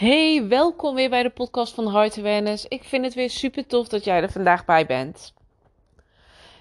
[0.00, 2.66] Hey, welkom weer bij de podcast van Heart Awareness.
[2.68, 5.34] Ik vind het weer super tof dat jij er vandaag bij bent.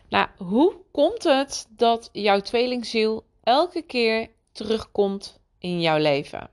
[0.10, 6.50] Nou, hoe komt het dat jouw tweelingziel elke keer terugkomt in jouw leven?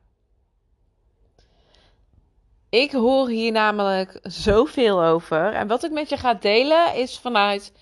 [2.68, 5.53] Ik hoor hier namelijk zoveel over.
[5.53, 7.72] En wat ik met je ga delen is vanuit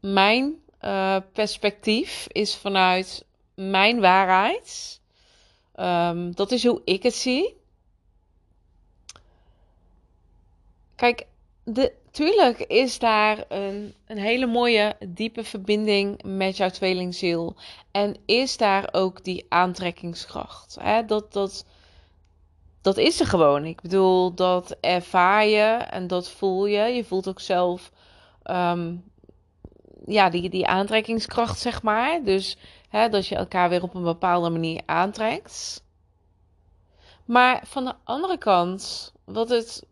[0.00, 5.00] mijn uh, perspectief, is vanuit mijn waarheid.
[5.80, 7.56] Um, dat is hoe ik het zie.
[10.94, 11.26] Kijk,
[11.64, 17.56] de, tuurlijk is daar een, een hele mooie diepe verbinding met jouw tweelingziel.
[17.90, 20.76] En is daar ook die aantrekkingskracht.
[20.80, 21.04] Hè?
[21.04, 21.64] Dat, dat,
[22.80, 23.64] dat is er gewoon.
[23.64, 26.82] Ik bedoel, dat ervaar je en dat voel je.
[26.82, 27.90] Je voelt ook zelf
[28.44, 29.04] um,
[30.06, 32.24] ja, die, die aantrekkingskracht, zeg maar.
[32.24, 32.56] Dus
[32.88, 35.84] hè, dat je elkaar weer op een bepaalde manier aantrekt.
[37.24, 39.86] Maar van de andere kant, wat het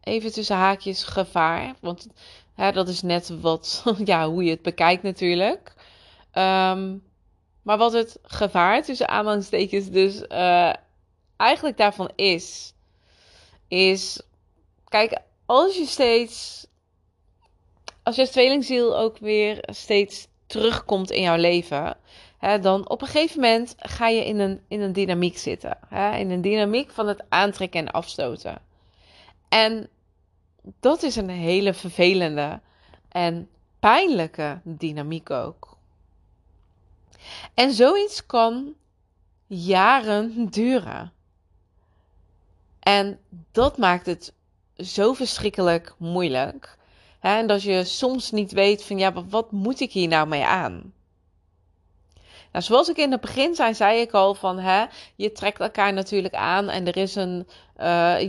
[0.00, 1.74] even tussen haakjes gevaar.
[1.80, 2.06] Want
[2.54, 5.74] hè, dat is net wat, ja, hoe je het bekijkt natuurlijk.
[6.32, 7.06] Um,
[7.62, 10.72] maar wat het gevaar tussen aanhalingstekens dus uh,
[11.36, 12.74] eigenlijk daarvan is,
[13.68, 14.20] is,
[14.88, 16.66] kijk, als je steeds,
[18.02, 21.96] als je tweelingziel ook weer steeds terugkomt in jouw leven,
[22.38, 25.78] hè, dan op een gegeven moment ga je in een, in een dynamiek zitten.
[25.90, 28.60] In een dynamiek van het aantrekken en afstoten.
[29.48, 29.88] En
[30.80, 32.60] dat is een hele vervelende
[33.08, 35.76] en pijnlijke dynamiek ook.
[37.54, 38.74] En zoiets kan
[39.46, 41.12] jaren duren.
[42.78, 43.18] En
[43.52, 44.32] dat maakt het
[44.76, 46.76] zo verschrikkelijk moeilijk.
[47.20, 50.92] En dat je soms niet weet van ja, wat moet ik hier nou mee aan?
[52.52, 54.84] Nou, zoals ik in het begin zei, zei ik al van hè,
[55.16, 57.48] je trekt elkaar natuurlijk aan en er is een,
[57.80, 58.20] uh,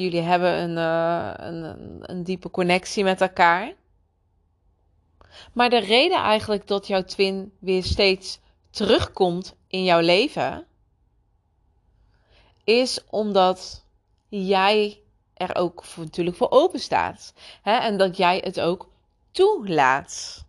[0.00, 3.74] jullie hebben een, uh, een, een diepe connectie met elkaar.
[5.52, 10.66] Maar de reden eigenlijk dat jouw twin weer steeds terugkomt in jouw leven,
[12.64, 13.84] is omdat
[14.28, 15.00] jij
[15.34, 17.32] er ook natuurlijk voor open staat.
[17.62, 17.76] Hè?
[17.76, 18.88] En dat jij het ook
[19.30, 20.44] toelaat.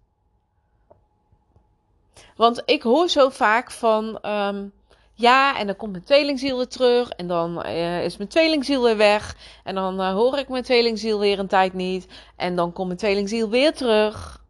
[2.35, 4.19] Want ik hoor zo vaak van.
[4.25, 4.73] Um,
[5.13, 7.09] ja, en dan komt mijn tweelingziel weer terug.
[7.09, 9.35] En dan uh, is mijn tweelingziel weer weg.
[9.63, 12.07] En dan uh, hoor ik mijn tweelingziel weer een tijd niet.
[12.35, 14.43] En dan komt mijn tweelingziel weer terug.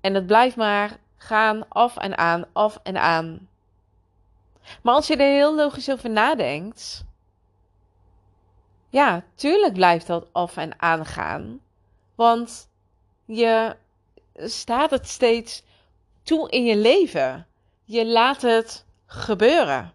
[0.00, 3.48] En het blijft maar gaan, af en aan, af en aan.
[4.82, 7.04] Maar als je er heel logisch over nadenkt.
[8.88, 11.60] Ja, tuurlijk blijft dat af en aan gaan.
[12.14, 12.68] Want
[13.24, 13.76] je
[14.34, 15.62] staat het steeds
[16.30, 17.46] toe in je leven.
[17.84, 19.92] Je laat het gebeuren.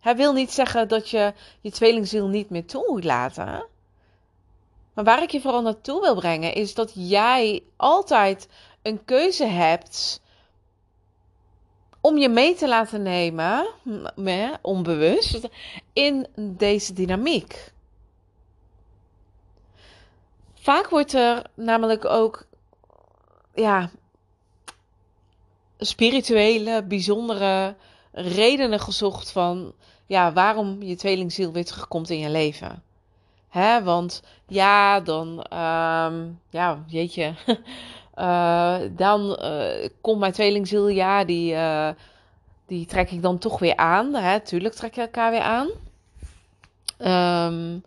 [0.00, 3.66] Hij wil niet zeggen dat je je tweelingziel niet meer toe moet laten.
[4.94, 8.48] Maar waar ik je vooral naartoe wil brengen is dat jij altijd
[8.82, 10.20] een keuze hebt
[12.00, 13.66] om je mee te laten nemen,
[14.62, 15.48] onbewust,
[15.92, 17.72] in deze dynamiek.
[20.54, 22.46] Vaak wordt er namelijk ook
[23.54, 23.90] ja,
[25.78, 27.74] spirituele, bijzondere
[28.12, 29.72] redenen gezocht van
[30.06, 32.82] ja, waarom je tweelingziel weer terugkomt in je leven.
[33.48, 37.34] Hè, want ja, dan, um, ja, jeetje,
[38.16, 41.88] uh, dan uh, komt mijn tweelingziel, ja, die, uh,
[42.66, 44.14] die trek ik dan toch weer aan.
[44.14, 45.68] Hè, tuurlijk trek je elkaar weer aan.
[46.98, 47.82] Um,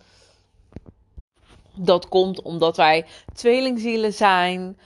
[1.74, 4.78] dat komt omdat wij tweelingzielen zijn.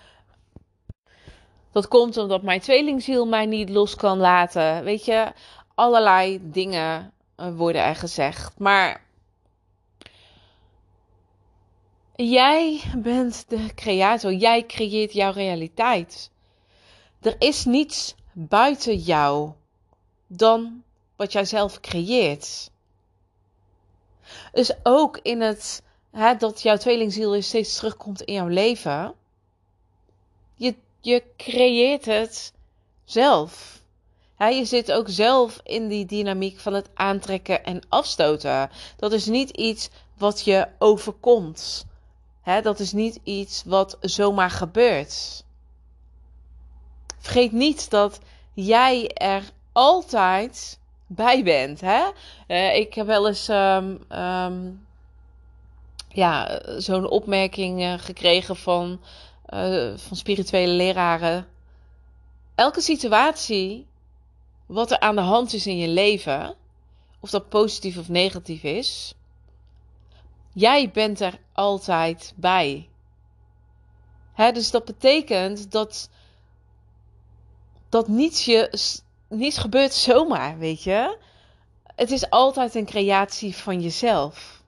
[1.73, 4.83] Dat komt omdat mijn tweelingziel mij niet los kan laten.
[4.83, 5.31] Weet je,
[5.75, 8.59] allerlei dingen eh, worden er gezegd.
[8.59, 9.03] Maar
[12.15, 14.33] jij bent de creator.
[14.33, 16.31] Jij creëert jouw realiteit.
[17.21, 19.51] Er is niets buiten jou
[20.27, 20.83] dan
[21.15, 22.71] wat jij zelf creëert.
[24.51, 29.13] Dus ook in het hè, dat jouw tweelingziel steeds terugkomt in jouw leven.
[31.05, 32.53] Je creëert het
[33.05, 33.81] zelf.
[34.37, 38.69] je zit ook zelf in die dynamiek van het aantrekken en afstoten.
[38.97, 41.85] Dat is niet iets wat je overkomt.
[42.61, 45.43] dat is niet iets wat zomaar gebeurt.
[47.19, 48.19] Vergeet niet dat
[48.53, 51.81] jij er altijd bij bent.
[51.81, 52.03] Hè?
[52.47, 54.85] Uh, ik heb wel eens um, um,
[56.09, 58.99] ja, zo'n opmerking uh, gekregen van
[59.53, 61.47] uh, van spirituele leraren.
[62.55, 63.87] Elke situatie,
[64.65, 66.55] wat er aan de hand is in je leven,
[67.19, 69.15] of dat positief of negatief is,
[70.53, 72.89] Jij bent er altijd bij.
[74.35, 76.09] Dus dat betekent dat,
[77.89, 78.79] dat niets, je,
[79.29, 81.17] niets gebeurt zomaar, weet je.
[81.95, 84.61] Het is altijd een creatie van jezelf.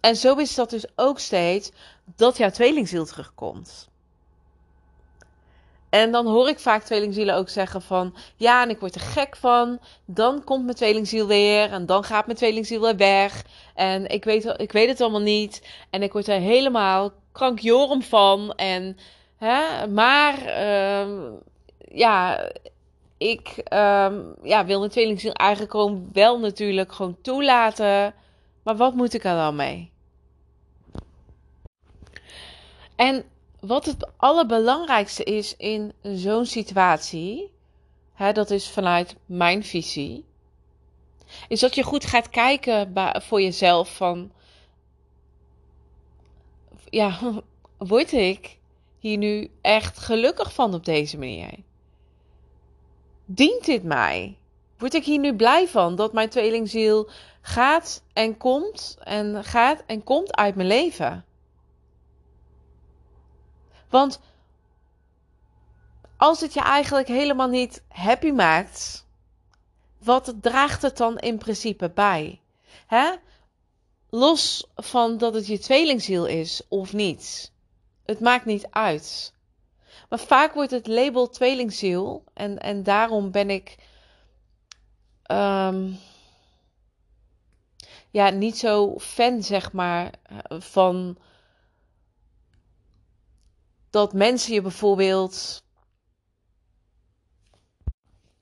[0.00, 1.70] En zo is dat dus ook steeds
[2.16, 3.88] dat jouw tweelingziel terugkomt.
[5.90, 8.14] En dan hoor ik vaak tweelingzielen ook zeggen van...
[8.36, 9.78] Ja, en ik word er gek van.
[10.04, 11.72] Dan komt mijn tweelingziel weer.
[11.72, 13.44] En dan gaat mijn tweelingziel weer weg.
[13.74, 15.68] En ik weet, ik weet het allemaal niet.
[15.90, 18.52] En ik word er helemaal krankjorum van.
[18.52, 18.96] En,
[19.36, 21.32] hè, maar, uh,
[21.88, 22.50] ja,
[23.18, 24.10] ik uh,
[24.42, 28.14] ja, wil mijn tweelingziel eigenlijk gewoon wel natuurlijk gewoon toelaten.
[28.62, 29.90] Maar wat moet ik er dan mee?
[33.00, 33.24] En
[33.60, 37.52] wat het allerbelangrijkste is in zo'n situatie,
[38.14, 40.24] hè, dat is vanuit mijn visie,
[41.48, 42.92] is dat je goed gaat kijken
[43.22, 44.32] voor jezelf van,
[46.90, 47.18] ja,
[47.78, 48.58] word ik
[48.98, 51.54] hier nu echt gelukkig van op deze manier?
[53.24, 54.38] Dient dit mij?
[54.78, 57.10] Word ik hier nu blij van dat mijn tweelingziel
[57.40, 61.24] gaat en komt en gaat en komt uit mijn leven?
[63.90, 64.20] Want
[66.16, 69.06] als het je eigenlijk helemaal niet happy maakt,
[69.98, 72.40] wat draagt het dan in principe bij?
[72.86, 73.10] Hè?
[74.10, 77.52] Los van dat het je tweelingziel is of niet.
[78.04, 79.34] Het maakt niet uit.
[80.08, 83.76] Maar vaak wordt het label tweelingziel, en, en daarom ben ik
[85.30, 85.98] um,
[88.10, 90.10] ja, niet zo fan, zeg maar,
[90.48, 91.18] van
[93.90, 95.64] dat mensen je bijvoorbeeld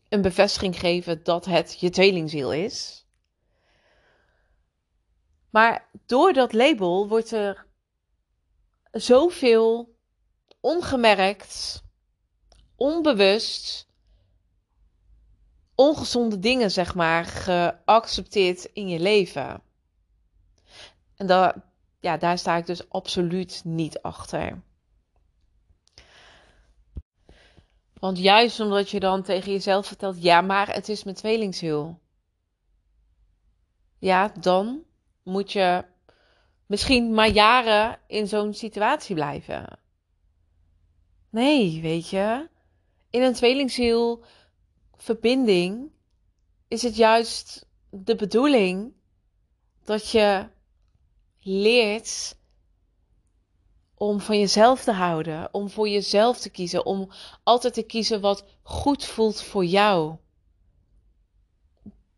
[0.09, 3.07] een bevestiging geven dat het je tweelingziel is.
[5.51, 7.67] Maar door dat label wordt er
[8.91, 9.97] zoveel
[10.61, 11.83] ongemerkt,
[12.77, 13.89] onbewust,
[15.75, 19.63] ongezonde dingen, zeg maar, geaccepteerd in je leven.
[21.17, 21.55] En daar,
[22.01, 24.63] ja, daar sta ik dus absoluut niet achter.
[28.01, 31.99] Want juist omdat je dan tegen jezelf vertelt: ja, maar het is mijn tweelingziel.
[33.99, 34.83] Ja, dan
[35.23, 35.85] moet je
[36.67, 39.79] misschien maar jaren in zo'n situatie blijven.
[41.31, 42.49] Nee, weet je,
[43.11, 44.25] in een tweelingziel
[44.97, 45.91] verbinding
[46.69, 48.93] is het juist de bedoeling
[49.85, 50.49] dat je
[51.39, 52.38] leert
[53.99, 57.11] om van jezelf te houden, om voor jezelf te kiezen, om
[57.43, 60.17] altijd te kiezen wat goed voelt voor jou.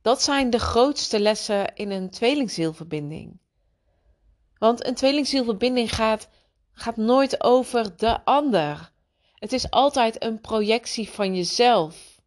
[0.03, 3.39] Dat zijn de grootste lessen in een tweelingzielverbinding.
[4.59, 6.29] Want een tweelingzielverbinding gaat,
[6.73, 8.93] gaat nooit over de ander.
[9.35, 12.21] Het is altijd een projectie van jezelf.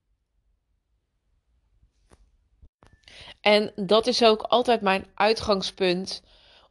[3.42, 6.24] En dat is ook altijd mijn uitgangspunt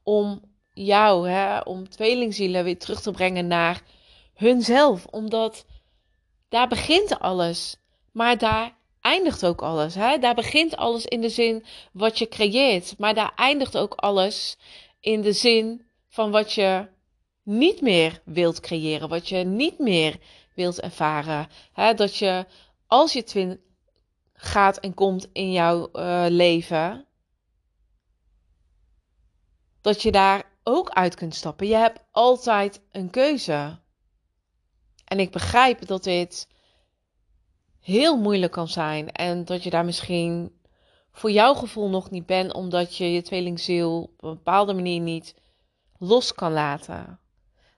[0.02, 3.82] om jou, hè, om tweelingzielen weer terug te brengen naar
[4.34, 5.06] hunzelf.
[5.06, 5.64] Omdat
[6.48, 7.76] daar begint alles.
[8.12, 9.94] Maar daar eindigt ook alles.
[9.94, 10.18] Hè?
[10.18, 12.94] Daar begint alles in de zin wat je creëert.
[12.98, 14.56] Maar daar eindigt ook alles
[15.00, 16.88] in de zin van wat je
[17.42, 19.08] niet meer wilt creëren.
[19.08, 20.18] Wat je niet meer
[20.54, 21.48] wilt ervaren.
[21.72, 21.94] Hè?
[21.94, 22.46] Dat je
[22.86, 23.60] als je twin
[24.32, 27.06] gaat en komt in jouw uh, leven.
[29.80, 31.66] Dat je daar ook uit kunt stappen.
[31.66, 33.78] Je hebt altijd een keuze.
[35.04, 36.48] En ik begrijp dat dit
[37.80, 40.60] heel moeilijk kan zijn en dat je daar misschien
[41.12, 45.34] voor jouw gevoel nog niet bent, omdat je je tweelingziel op een bepaalde manier niet
[45.98, 47.20] los kan laten.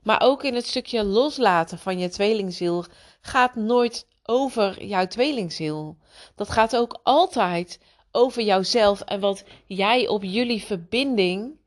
[0.03, 2.85] Maar ook in het stukje loslaten van je tweelingziel
[3.21, 5.97] gaat nooit over jouw tweelingziel.
[6.35, 11.59] Dat gaat ook altijd over jouzelf en wat jij op jullie verbinding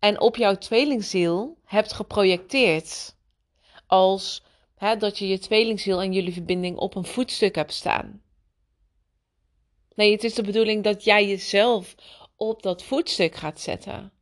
[0.00, 3.16] en op jouw tweelingziel hebt geprojecteerd.
[3.86, 4.42] Als
[4.74, 8.22] hè, dat je je tweelingziel en jullie verbinding op een voetstuk hebt staan.
[9.94, 11.94] Nee, het is de bedoeling dat jij jezelf
[12.36, 14.12] op dat voetstuk gaat zetten.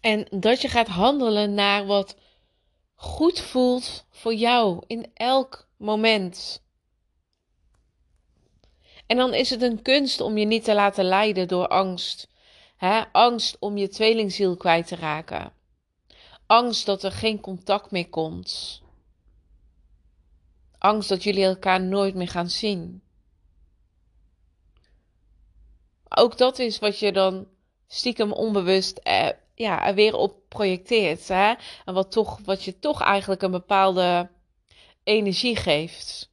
[0.00, 2.16] En dat je gaat handelen naar wat
[2.94, 6.62] goed voelt voor jou in elk moment.
[9.06, 12.32] En dan is het een kunst om je niet te laten leiden door angst
[13.12, 15.52] Angst om je tweelingziel kwijt te raken.
[16.46, 18.82] Angst dat er geen contact meer komt.
[20.78, 23.02] Angst dat jullie elkaar nooit meer gaan zien.
[26.08, 27.48] Ook dat is wat je dan
[27.86, 31.28] stiekem onbewust eh, ja, er weer op projecteert.
[31.28, 31.54] Hè?
[31.84, 34.30] En wat, toch, wat je toch eigenlijk een bepaalde
[35.02, 36.30] energie geeft.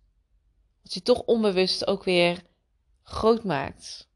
[0.82, 2.44] Wat je toch onbewust ook weer
[3.04, 4.10] groot maakt.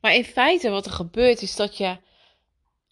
[0.00, 1.98] Maar in feite wat er gebeurt is dat je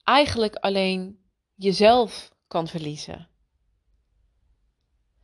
[0.05, 1.19] eigenlijk alleen
[1.55, 3.29] jezelf kan verliezen.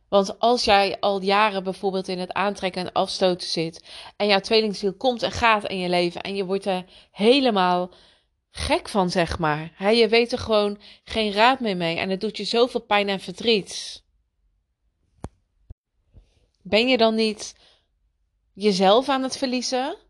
[0.09, 3.83] Want als jij al jaren bijvoorbeeld in het aantrekken en afstoten zit
[4.17, 7.91] en jouw tweelingziel komt en gaat in je leven en je wordt er helemaal
[8.51, 9.93] gek van, zeg maar.
[9.93, 13.19] je weet er gewoon geen raad meer mee en het doet je zoveel pijn en
[13.19, 14.03] verdriet.
[16.61, 17.55] Ben je dan niet
[18.53, 20.04] jezelf aan het verliezen?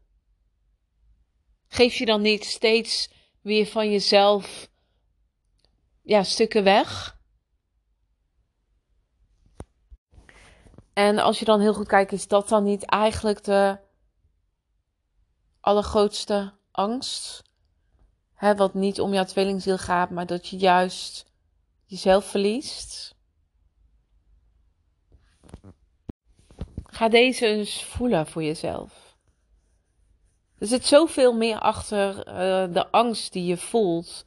[1.76, 3.10] Geef je dan niet steeds
[3.42, 4.70] weer van jezelf
[6.02, 7.20] ja, stukken weg?
[10.94, 13.80] En als je dan heel goed kijkt, is dat dan niet eigenlijk de
[15.60, 17.44] allergrootste angst?
[18.34, 21.32] Hè, wat niet om jouw tweelingziel gaat, maar dat je juist
[21.86, 23.16] jezelf verliest.
[26.86, 29.05] Ga deze eens voelen voor jezelf.
[30.66, 34.26] Er zit zoveel meer achter uh, de angst die je voelt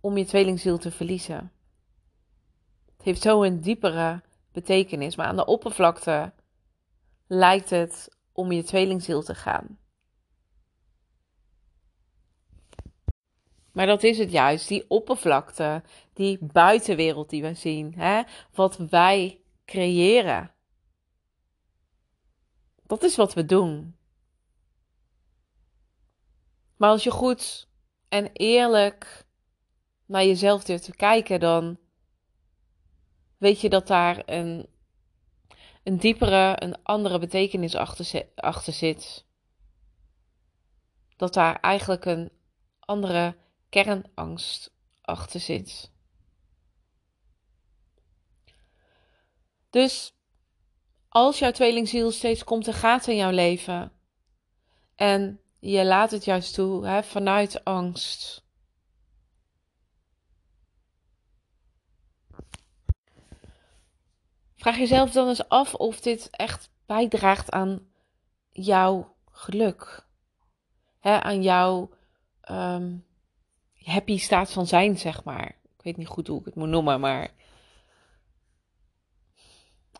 [0.00, 1.52] om je tweelingziel te verliezen.
[2.96, 6.32] Het heeft zo een diepere betekenis, maar aan de oppervlakte
[7.26, 9.78] lijkt het om je tweelingziel te gaan.
[13.72, 15.82] Maar dat is het juist, die oppervlakte,
[16.12, 18.22] die buitenwereld die we zien, hè?
[18.54, 20.52] wat wij creëren.
[22.86, 23.98] Dat is wat we doen.
[26.80, 27.68] Maar als je goed
[28.08, 29.26] en eerlijk
[30.06, 31.78] naar jezelf durft te kijken, dan
[33.36, 34.68] weet je dat daar een,
[35.82, 39.26] een diepere, een andere betekenis achter, achter zit.
[41.16, 42.32] Dat daar eigenlijk een
[42.78, 43.36] andere
[43.68, 45.92] kernangst achter zit.
[49.70, 50.14] Dus
[51.08, 53.92] als jouw tweelingziel steeds komt en gaat in jouw leven
[54.94, 58.44] en je laat het juist toe hè, vanuit angst.
[64.56, 67.88] Vraag jezelf dan eens af of dit echt bijdraagt aan
[68.50, 70.06] jouw geluk.
[70.98, 71.90] Hè, aan jouw
[72.40, 72.96] ehm,
[73.74, 75.46] happy staat van zijn, zeg maar.
[75.76, 77.30] Ik weet niet goed hoe ik het moet noemen, maar.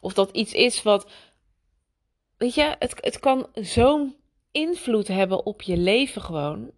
[0.00, 1.10] Of dat iets is wat.
[2.36, 4.19] Weet je, het, het kan zo'n
[4.52, 6.70] invloed hebben op je leven gewoon.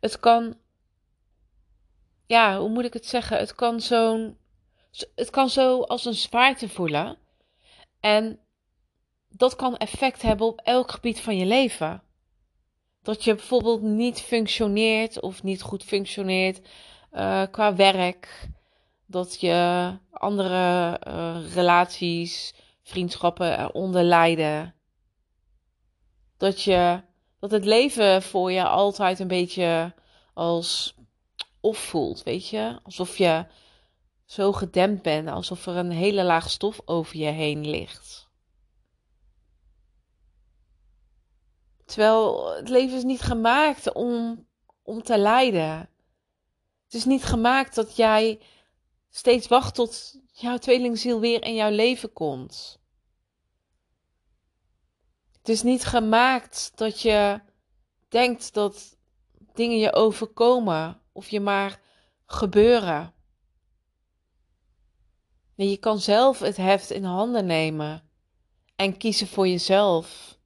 [0.00, 0.56] Het kan.
[2.26, 3.38] Ja, hoe moet ik het zeggen?
[3.38, 4.36] Het kan zo'n.
[5.14, 7.18] Het kan zo als een zwaarte voelen.
[8.00, 8.40] En
[9.28, 12.02] dat kan effect hebben op elk gebied van je leven
[13.02, 16.60] dat je bijvoorbeeld niet functioneert of niet goed functioneert
[17.12, 18.48] uh, qua werk.
[19.06, 24.74] Dat je andere uh, relaties, vriendschappen eronder lijden.
[26.42, 27.02] Dat, je,
[27.38, 29.94] dat het leven voor je altijd een beetje
[30.34, 30.94] als
[31.60, 32.80] of voelt, weet je?
[32.82, 33.46] Alsof je
[34.24, 38.28] zo gedempt bent, alsof er een hele laag stof over je heen ligt.
[41.84, 44.46] Terwijl het leven is niet gemaakt om,
[44.82, 45.78] om te lijden.
[46.84, 48.40] Het is niet gemaakt dat jij
[49.10, 52.81] steeds wacht tot jouw tweelingziel weer in jouw leven komt.
[55.42, 57.40] Het is niet gemaakt dat je
[58.08, 58.96] denkt dat
[59.54, 61.80] dingen je overkomen of je maar
[62.26, 63.14] gebeuren.
[65.54, 68.02] Je kan zelf het heft in handen nemen
[68.76, 70.38] en kiezen voor jezelf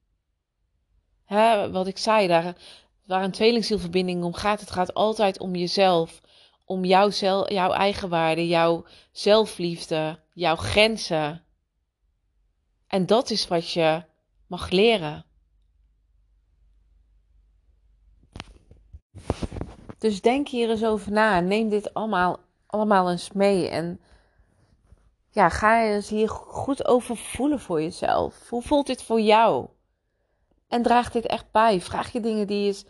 [1.27, 2.55] hè, wat ik zei, daar,
[3.05, 6.21] waar een tweelingzielverbinding om gaat, het gaat altijd om jezelf.
[6.65, 11.43] Om jouw, zel, jouw eigenwaarde, jouw zelfliefde, jouw grenzen.
[12.87, 14.03] En dat is wat je
[14.47, 15.25] mag leren.
[19.97, 21.39] Dus denk hier eens over na.
[21.39, 23.69] Neem dit allemaal, allemaal eens mee.
[23.69, 23.99] En
[25.29, 28.49] ja, ga eens hier goed over voelen voor jezelf.
[28.49, 29.67] Hoe voelt dit voor jou?
[30.67, 31.81] En draag dit echt bij.
[31.81, 32.85] Vraag je dingen die is.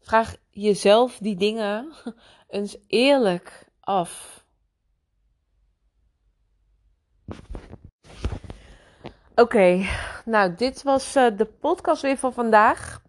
[0.00, 1.92] Vraag jezelf die dingen
[2.48, 4.44] eens eerlijk af.
[9.34, 9.86] Oké,
[10.24, 13.02] nou, dit was uh, de podcast weer van vandaag.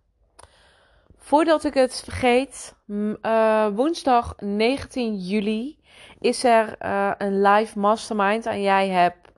[1.18, 5.80] Voordat ik het vergeet, uh, woensdag 19 juli
[6.20, 9.32] is er uh, een live mastermind en jij hebt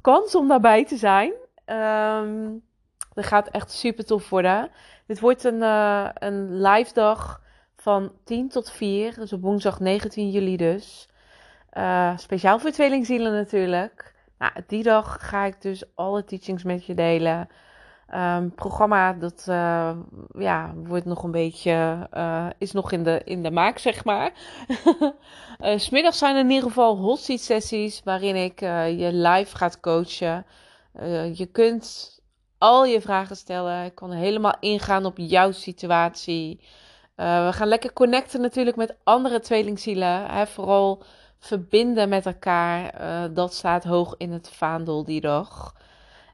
[0.00, 1.32] kans om daarbij te zijn.
[1.66, 2.64] Um,
[3.14, 4.70] Dat gaat echt super tof worden.
[5.06, 5.62] Dit wordt een,
[6.22, 7.40] een live dag
[7.76, 9.14] van 10 tot 4.
[9.14, 11.08] Dus op woensdag 19 juli dus.
[12.16, 14.15] Speciaal voor tweelingzielen natuurlijk.
[14.38, 17.48] Nou, die dag ga ik dus alle teachings met je delen.
[18.14, 19.90] Um, programma dat uh,
[20.38, 24.32] ja, wordt nog een beetje, uh, is nog in de, in de maak, zeg maar.
[25.60, 28.60] uh, smiddags zijn er in ieder geval hot seat sessies waarin ik
[28.98, 30.46] je live gaat coachen.
[31.32, 32.18] je kunt
[32.58, 33.84] al je vragen stellen.
[33.84, 36.60] Ik kan helemaal ingaan op jouw situatie.
[37.14, 40.26] we gaan lekker connecten natuurlijk met andere tweelingzielen.
[40.26, 41.02] Hè, vooral
[41.38, 42.92] verbinden met elkaar.
[43.34, 45.74] dat staat hoog in het vaandel die dag.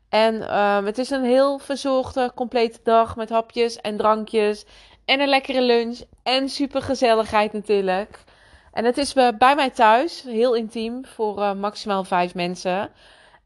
[0.08, 4.64] En um, het is een heel verzorgde, complete dag met hapjes en drankjes.
[5.04, 6.00] En een lekkere lunch.
[6.22, 8.24] En super gezelligheid natuurlijk.
[8.72, 12.90] En het is bij mij thuis, heel intiem, voor uh, maximaal vijf mensen.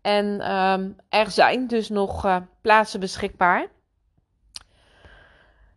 [0.03, 3.67] En um, er zijn dus nog plaatsen beschikbaar.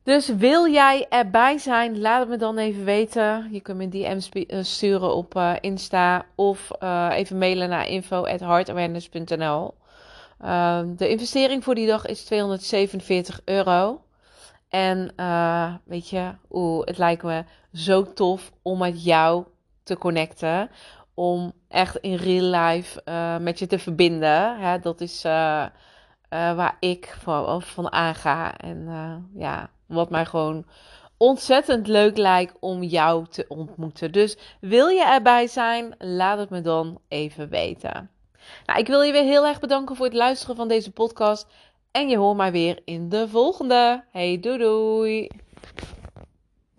[0.10, 3.50] Dus wil jij erbij zijn, laat het me dan even weten.
[3.52, 7.88] Je kunt me een DM eh, sturen op uh, Insta of uh, even mailen naar
[7.88, 9.74] info.heartawareness.nl.
[10.46, 14.02] Um, de investering voor die dag is 247 euro.
[14.70, 19.44] En uh, weet je, oeh, het lijkt me zo tof om met jou
[19.84, 20.70] te connecten.
[21.14, 24.60] Om echt in real life uh, met je te verbinden.
[24.60, 24.80] Hè?
[24.80, 25.26] Dat is
[26.30, 28.58] uh, waar ik van, van aanga.
[28.58, 28.88] En
[29.34, 30.66] ja, wat mij gewoon
[31.18, 34.12] ontzettend leuk lijkt om jou te ontmoeten.
[34.12, 35.96] Dus wil je erbij zijn?
[35.98, 38.10] Laat het me dan even weten.
[38.66, 41.48] Nou, ik wil je weer heel erg bedanken voor het luisteren van deze podcast.
[41.92, 44.04] En je hoort mij weer in de volgende.
[44.12, 45.28] Hey, doei doei!